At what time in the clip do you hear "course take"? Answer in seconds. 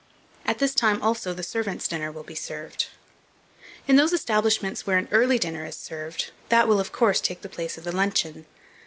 6.91-7.41